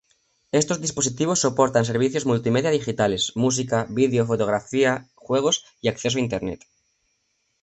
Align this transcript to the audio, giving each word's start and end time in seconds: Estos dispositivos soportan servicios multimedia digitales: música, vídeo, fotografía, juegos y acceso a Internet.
Estos 0.61 0.81
dispositivos 0.81 1.41
soportan 1.45 1.85
servicios 1.85 2.25
multimedia 2.31 2.71
digitales: 2.77 3.33
música, 3.35 3.85
vídeo, 3.91 4.25
fotografía, 4.25 5.07
juegos 5.13 5.63
y 5.79 5.89
acceso 5.89 6.17
a 6.17 6.21
Internet. 6.27 6.61